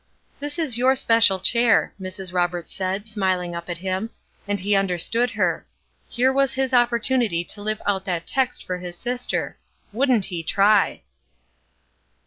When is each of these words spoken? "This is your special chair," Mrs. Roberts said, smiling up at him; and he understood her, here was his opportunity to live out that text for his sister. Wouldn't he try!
"This 0.39 0.57
is 0.57 0.79
your 0.79 0.95
special 0.95 1.39
chair," 1.39 1.93
Mrs. 2.01 2.33
Roberts 2.33 2.73
said, 2.73 3.05
smiling 3.05 3.53
up 3.53 3.69
at 3.69 3.77
him; 3.77 4.09
and 4.47 4.59
he 4.59 4.73
understood 4.75 5.29
her, 5.29 5.67
here 6.09 6.33
was 6.33 6.53
his 6.55 6.73
opportunity 6.73 7.43
to 7.43 7.61
live 7.61 7.83
out 7.85 8.05
that 8.05 8.25
text 8.25 8.65
for 8.65 8.79
his 8.79 8.97
sister. 8.97 9.59
Wouldn't 9.93 10.25
he 10.25 10.41
try! 10.41 11.03